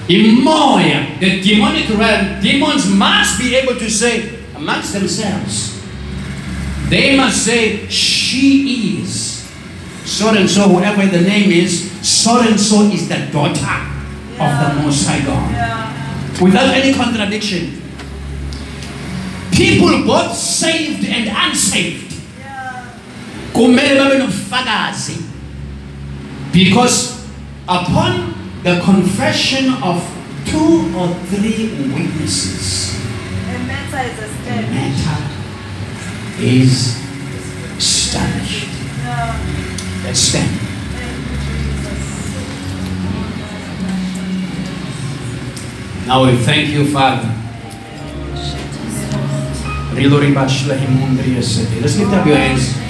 [0.08, 5.80] imoya the demonic realm demons must be able to say amongst themselves
[6.88, 9.34] they must say she is
[10.04, 13.74] so and so, whoever the name is, so and so is the daughter
[14.38, 15.50] of the Most High God.
[15.50, 16.42] Yeah.
[16.42, 17.80] Without any contradiction.
[19.50, 22.12] People both saved and unsaved.
[22.38, 22.98] Yeah.
[23.52, 25.22] kumele babe nobufakazi
[26.52, 27.24] because
[27.66, 28.34] upon
[28.64, 30.00] the confession of
[30.46, 35.20] two or three witnesses A matter is a the matter
[36.40, 36.96] is
[37.76, 38.68] established
[40.02, 40.60] let's stand
[40.96, 42.06] Thank you, Jesus.
[46.06, 47.30] Now we thank you, Father.
[49.94, 51.80] Rilori bashla himundri yasete.
[51.80, 52.84] Let's lift up your hands.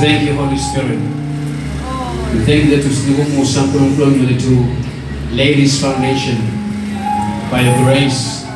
[0.00, 0.98] Thank you, Holy Spirit.
[2.32, 2.84] We thank you that
[3.62, 4.66] nkulunkulu ongcwele to
[5.36, 6.36] lay this foundation
[7.50, 8.46] by your grace.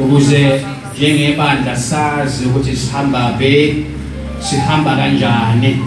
[0.00, 0.60] Ukuze
[0.96, 3.84] njengebandla sazi ukuthi sihamba be
[4.40, 5.78] sihamba kanjani.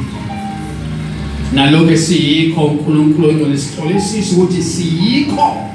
[1.53, 5.69] Nalokho esiyikho unkulunkulu ongcwele sihlolisise ukuthi siyikho.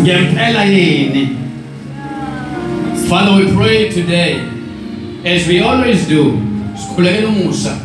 [0.00, 1.28] Ngempela yini?
[3.08, 4.40] Father, we pray today,
[5.24, 6.38] as we always do,
[6.76, 7.76] sikhulekela umusa,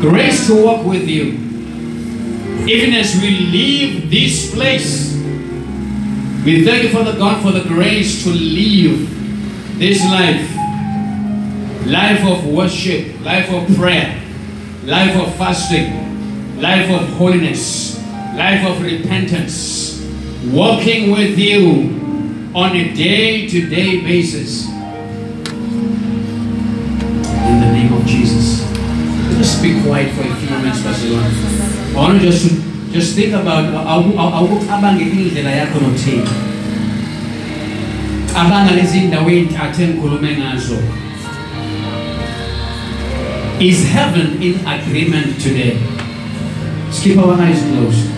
[0.00, 1.32] grace to walk with you,
[2.66, 5.14] even as we leave this place.
[6.44, 10.56] We thank you, Father God, for the grace to live this life,
[11.86, 14.18] life of worship, life of prayer,
[14.84, 17.98] life of fasting, life of holiness,
[18.34, 20.00] life of repentance,
[20.46, 24.66] walking with you on a day to day basis.
[27.46, 28.69] In the name of Jesus.
[29.50, 31.08] Just be quiet for a few minutes, Pastor.
[31.10, 32.54] I want you just to
[32.92, 36.22] just think about awucabange indlela yakho nothini
[38.32, 40.78] cabanga lezi ndawo ey'ntathu engikhulume ngazo
[43.60, 45.76] is heaven in agreement today?
[46.86, 48.10] Let's keep our eyes closed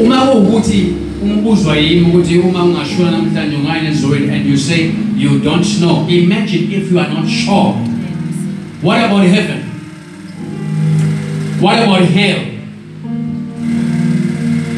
[0.00, 0.92] uma kuwukuthi
[1.22, 6.08] umbuzwa yimi ukuthi uma ungashona namhlanje ungayini and you say you don't know.
[6.08, 7.74] Imagine if you are not sure
[8.84, 9.62] what about heaven?
[11.58, 12.50] What about hell?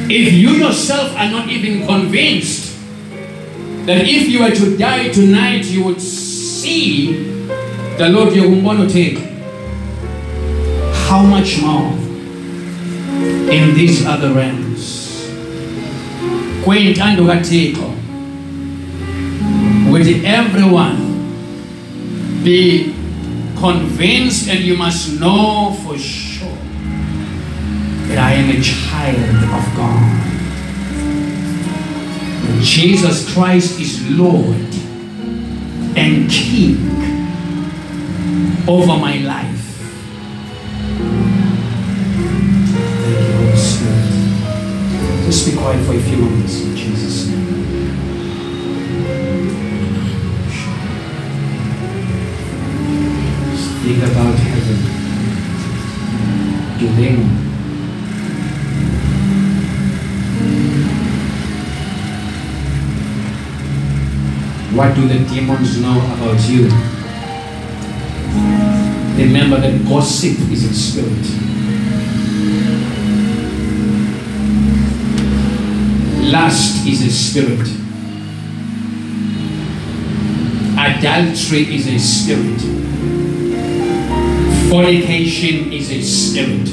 [0.09, 2.79] If you yourself are not even convinced
[3.87, 7.15] that if you were to die tonight, you would see
[7.99, 9.19] the Lord Yogumbano take,
[11.09, 11.91] how much more
[13.51, 15.29] in these other realms?
[19.91, 21.03] Will everyone
[22.45, 22.95] be
[23.59, 26.49] convinced and you must know for sure
[28.09, 29.17] that I am a child
[29.53, 30.23] of God.
[32.63, 34.57] Jesus Christ is Lord
[35.97, 36.77] and King
[38.69, 39.63] over my life.
[43.03, 45.25] Thank you, Holy Spirit.
[45.25, 46.76] Just be quiet for a few moments
[53.87, 54.79] Think about heaven.
[56.81, 57.19] Doing
[64.75, 66.65] What do the demons know about you?
[69.25, 71.27] Remember that gossip is a spirit.
[76.33, 77.69] Lust is a spirit.
[80.77, 82.86] Adultery is a spirit.
[84.69, 86.69] Fornication is a spirit.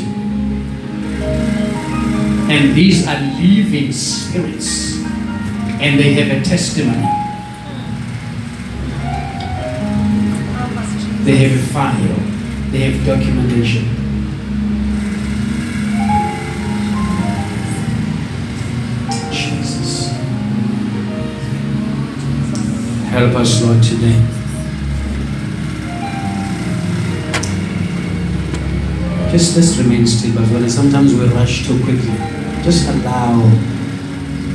[2.50, 4.98] And these are living spirits.
[5.80, 7.08] And they have a testimony.
[11.24, 12.72] They have a file.
[12.72, 13.86] They have documentation.
[19.32, 20.08] Jesus.
[23.10, 24.43] Help us, Lord, today.
[29.34, 32.16] Just let's remain still, but when sometimes we rush too quickly,
[32.62, 33.34] just allow.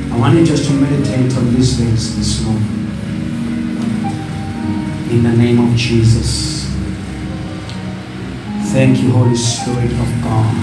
[0.09, 2.87] I want you just to meditate on these things this morning.
[5.11, 6.63] In the name of Jesus.
[8.71, 10.55] Thank you, Holy Spirit of God.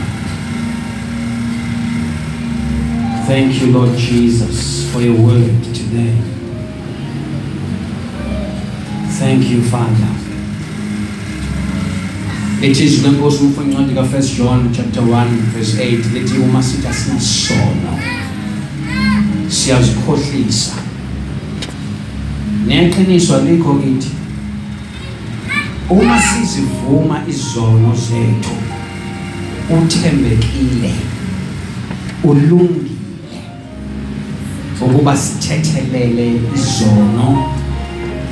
[3.27, 6.17] Thank you, Lord Jesus, for your word today.
[9.19, 10.26] Thank you, Father.
[12.63, 17.93] Is lenkosi umfunqadi ka 1 John chapter 1 verse 8 lithi uma sithi asinasono
[19.49, 20.73] siyazikhohlisa.
[22.67, 24.11] Neqiniso alikho kithi.
[25.91, 28.57] Uma sizivuma izono zethu
[29.71, 30.93] uthembekile
[32.25, 32.91] ulungile
[34.81, 37.53] ukuba sithethelele izono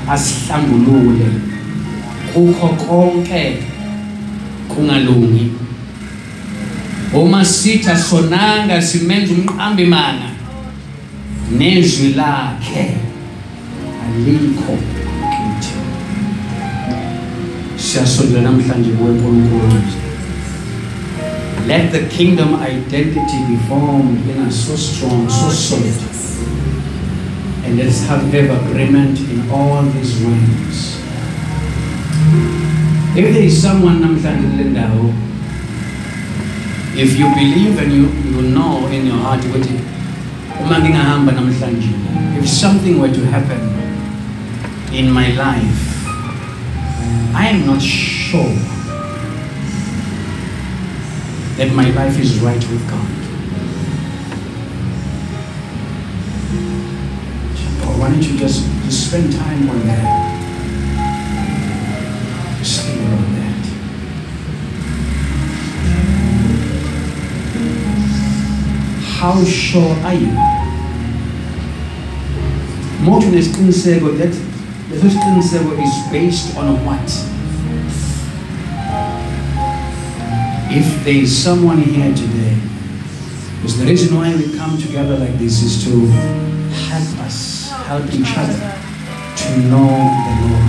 [0.08, 1.26] asihlambulule
[2.34, 3.73] kukho konke
[4.74, 5.52] kungalungi.
[7.14, 10.30] Uma sithi asonanga simenza umqambi manga
[11.58, 12.96] nezwi lakhe
[14.04, 14.78] alikho
[15.30, 15.74] kithi.
[17.76, 19.82] Siyasondela namhlanje kuwe nkulunkulu
[21.66, 25.94] let the kingdom identity be formed in us so strong so solid.
[27.64, 30.94] And let's have agreement in all these ways
[33.16, 34.00] if there is someone
[34.70, 35.14] ndawo
[36.96, 39.74] if you believe and you, you know in your heart ukuthi
[40.64, 41.88] uma ngingahamba namhlanje
[42.40, 43.58] if something were to happen
[44.92, 45.94] in my life
[47.34, 48.54] I am not sure
[51.56, 53.10] that my life is right with God.
[57.98, 60.33] Why don't you just, just spend time on that?
[69.24, 70.36] How sure are you?
[73.00, 74.34] Moto nesiqiniseko that
[74.90, 77.08] leso siqiniseko is based on what?
[80.68, 82.52] If there is someone here today,
[83.56, 86.04] because the reason why we come together like this is to
[86.92, 88.60] help us, help each other
[89.40, 90.68] to know the Lord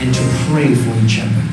[0.00, 1.44] and to pray for each other.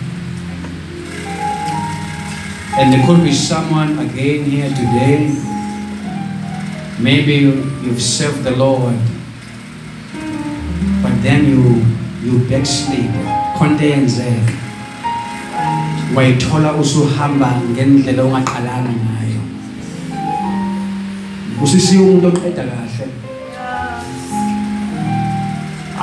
[2.79, 5.58] And there could be someone again here today.
[7.01, 8.99] Maybe you- you've served the Lord,
[11.01, 11.85] but then you
[12.25, 13.11] you backslid.
[13.57, 14.53] Khonto eyenzeka.
[16.15, 19.41] Wayithola usuhamba ngendlela ongaqalanga ngayo.
[21.63, 23.07] Usisiwe umuntu oqeda kahle.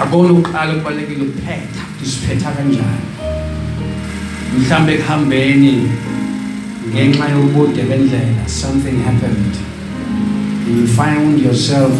[0.00, 3.06] Akona uqala kubalekile ukuphetha, usiphetha kanjani.
[4.58, 5.88] Mhlambe ekuhambeni
[6.88, 9.75] ngenxa yobude bendlela something happened
[10.66, 11.92] and you find yourself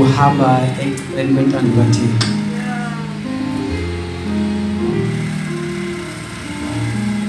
[0.00, 2.36] uhamba eceleni eh, kwentando kathixo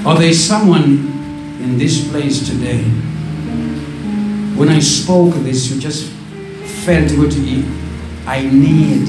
[0.04, 1.18] or there is someone
[1.62, 2.82] in this place today.
[4.56, 6.10] When i spoke this you just
[6.84, 7.34] felt what
[8.26, 9.08] i need.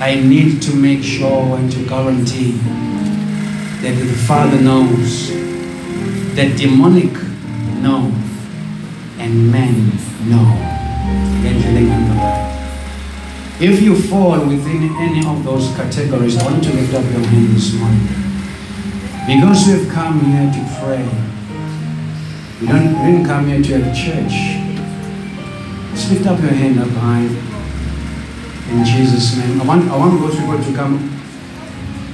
[0.00, 2.52] I need to make sure and to guarantee
[3.82, 5.28] that the father knows
[6.36, 7.12] the demonic
[7.82, 8.12] know
[9.18, 9.97] and men
[11.78, 12.48] engangaba.
[13.60, 17.26] If you fall within any of those categories, I want you to lift up your
[17.26, 18.06] hand this morning.
[19.26, 21.04] Because we have come here to pray.
[22.60, 24.62] We, don't, we didn't come here to have church.
[25.92, 27.26] Just lift up your hand up high.
[28.70, 29.60] In Jesus' name.
[29.60, 31.20] I want, I want those people to come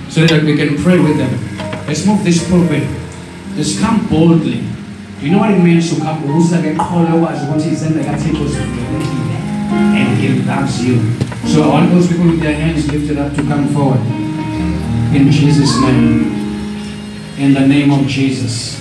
[0.08, 1.32] so that we can pray with them.
[1.86, 2.88] Let's move this pulpit.
[3.54, 4.64] Just come boldly.
[5.22, 6.22] You know what it means to come?
[6.24, 9.34] Ukuza ngeqholo wazi ukuthi izandla kaThixo zivikelekile
[9.70, 11.00] and He loves you.
[11.46, 14.00] So want those people with their hands lifted up to come forward.
[15.14, 16.32] In Jesus' name.
[17.38, 18.80] In the name of Jesus.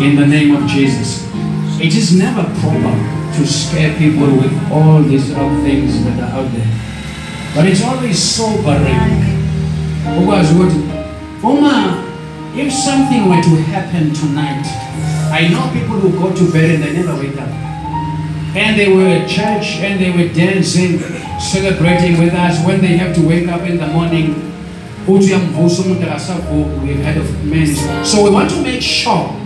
[0.00, 1.26] In the name of Jesus.
[1.80, 2.94] It is never proper
[3.36, 6.70] to scare people with all these other things that are out there.
[7.54, 9.40] But it's always sobering.
[10.18, 10.89] ukwazi ukuthi
[11.42, 12.04] uma
[12.54, 14.66] if something were to happen tonight
[15.32, 17.48] i know people who go to bed and they never wake up.
[18.56, 20.98] And they were at church and they were dancing
[21.38, 24.50] celebrating with us when they have to wake up in the morning.
[25.06, 25.30] We've
[27.04, 29.36] heard of men so we want to make sure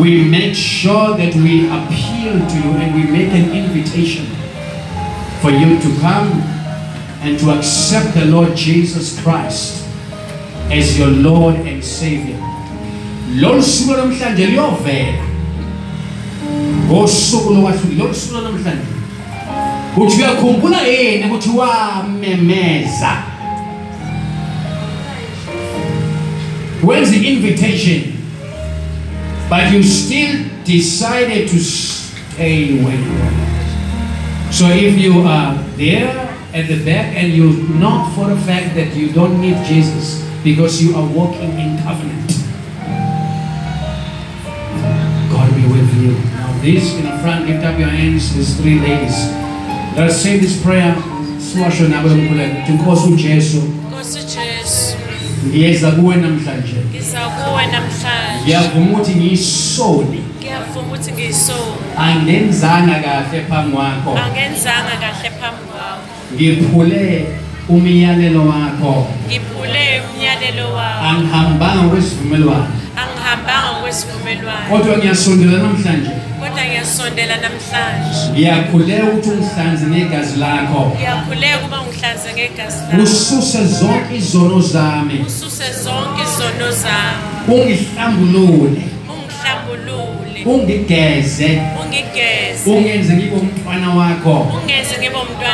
[0.00, 4.26] we make sure that we appeal to you and we make an invitation
[5.42, 6.42] for you to come
[7.24, 9.88] and to accept the Lord Jesus Christ
[10.70, 12.36] as your Lord and Savior.
[13.34, 15.24] Lolu suku namhlanje liyovela.
[16.90, 18.86] Oh, Ngosuku lokwahlukile lolu suku namhlanje.
[19.96, 23.22] Uthi uyakhumbula yini ukuthi wamemeza.
[26.82, 28.12] When's the invitation
[29.48, 34.52] but you still decided to stay were.
[34.52, 38.94] So if you are there at the back and you know for a fact that
[38.94, 42.30] you don't need Jesus because you are walking in covenant,
[45.32, 46.12] God be with you.
[46.38, 49.16] Now, this in the front, lift up your hands, these three ladies.
[49.96, 50.94] Let us say this prayer.
[51.38, 52.54] Siwasho nabo lomkhuleko.
[52.62, 53.62] Uthi, Nkosi uJesu,
[55.48, 56.76] ngiyeza kuwe namhlanje.
[56.90, 58.42] ngiza kuwe namhlanje.
[58.44, 61.58] Ngiyavuma ukuthi ngiyisoni, Ngiyavuma ukuthi ngiyisoni.
[61.98, 64.10] angenzanga kahle phambi kwakho.
[64.18, 65.63] Angenzanga kahle phambi.
[66.34, 67.26] Ngiphule
[67.68, 69.06] umyalelo wakho.
[69.28, 71.04] Ngiphule umyalelo wakho.
[71.08, 72.66] angihambanga kwesivumelwano
[73.02, 74.68] Angihambanga ngokwesivumelwano.
[74.70, 76.10] kodwa ngiyasondela namhlanje
[76.40, 78.32] Kodwa ngiyasondela namhlanje.
[78.32, 83.02] ngiyakhuleka ukuthi ungihlanze ngegazi lakho Ngiyakhuleka ukuba ngihlanze ngegazi lakho.
[83.02, 87.22] ususe zonke izono zami Ususe zonke izono zami.
[87.48, 88.82] ungihlambulule
[89.12, 90.40] Ungihlambulule.
[90.46, 92.70] ungigeze Ungigeze.
[92.70, 95.53] ungenze ngibe umntwana wakho Ungenze ngibe umntwana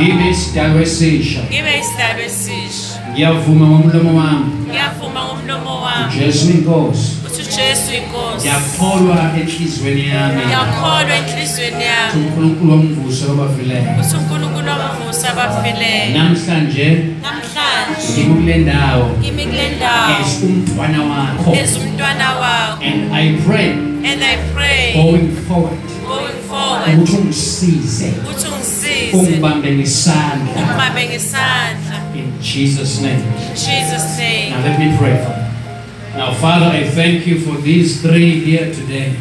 [0.00, 3.00] Ngibe isidalwa esisha Ngibe isidalwa esisha.
[3.12, 4.44] ngiyavuma ngomlomo wami.
[4.68, 6.12] Ngiyavuma ngomlomo wami.
[6.18, 7.12] jesu inkosi.
[7.26, 8.40] uJesu inkosi.
[8.48, 10.40] ngiyakholwa enhliziyweni yami.
[10.46, 12.12] Ngiyakholwa enhliziyweni yami.
[12.26, 13.84] unkulunkulu womvuso wabafileyo.
[14.18, 16.18] uNkulunkulu wabavusa abafileyo.
[16.18, 16.86] namhlanje
[17.22, 19.04] Namhlanje ngikule ndawo.
[19.22, 20.16] kimi kule ndawo.
[20.24, 21.50] As umntwana wakho.
[21.62, 22.84] Ezumntwana wakho.
[22.84, 23.70] And i pray
[24.10, 24.92] and I pray.
[24.94, 25.78] going forward.
[26.08, 26.98] Going forward.
[26.98, 33.24] Ukuthi ungisize ukuthi ungisize ungibambe ngesandla ungibambe ngesandla in jesus name.
[33.54, 34.50] Jesus name.
[34.50, 36.18] now let me pray for you.
[36.18, 39.12] Now father i thank you for these three here today.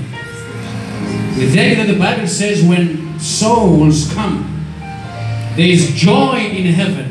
[1.40, 4.52] The day that the bible says when souls come
[5.56, 7.08] There is joy in heaven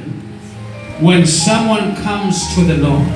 [0.98, 3.06] when someone comes to the Lord.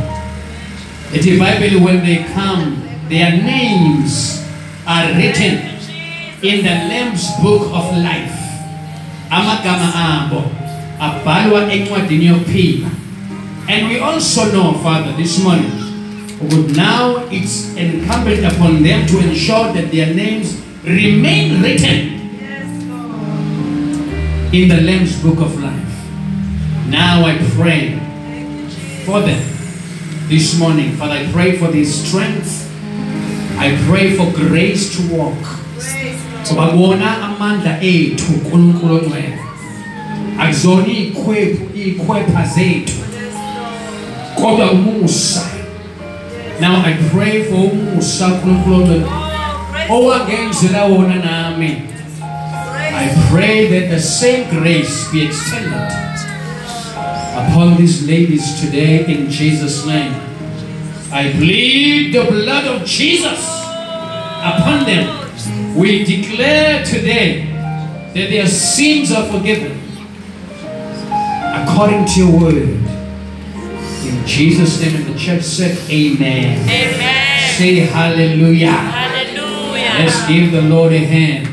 [1.12, 4.46] The Bible, when they come, their names
[4.86, 5.73] are written
[6.44, 8.36] in the Lamb's book of life.
[9.30, 10.44] Amagama abo
[11.00, 12.90] abhalwa encwadini yokuphila.
[13.66, 15.72] And we also know, Father, this morning,
[16.38, 22.20] but now it's incumbent upon them to ensure that their names remain written
[24.52, 25.80] in the Lamb's book of life.
[26.88, 27.96] Now I pray
[29.06, 29.42] for them
[30.28, 30.92] this morning.
[30.96, 32.70] Father, I pray for their strength.
[33.56, 35.40] I pray for grace to walk.
[35.74, 36.23] Lord.
[36.44, 39.38] Ngoba bona amandla ethu uNkulunkulu ongcwele.
[40.38, 42.94] Akuzona ikhwephu ikhwepha zethu
[44.36, 45.42] kodwa umusa.
[46.60, 49.06] Now I pray for umusa uNkulunkulu ongcwele
[49.88, 51.82] owangenzela wona nami.
[52.96, 55.92] I pray that the same grace be extended
[57.34, 60.14] upon these ladies today in Jesus' name.
[61.12, 63.42] I plead the blood of Jesus
[64.42, 65.23] upon them.
[65.74, 67.46] We declare today
[68.14, 69.80] that their sins are forgiven
[71.52, 72.54] according to your word.
[74.04, 76.60] In Jesus' name, and the church said, Amen.
[76.68, 77.54] Amen.
[77.58, 78.70] Say hallelujah.
[78.70, 80.04] Hallelujah.
[80.04, 81.48] Let's give the Lord a hand.